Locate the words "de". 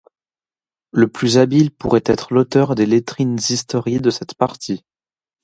3.99-4.09